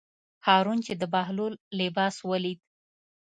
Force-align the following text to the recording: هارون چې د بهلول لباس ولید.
هارون 0.47 0.79
چې 0.85 0.93
د 1.01 1.03
بهلول 1.13 1.53
لباس 1.79 2.15
ولید. 2.29 2.59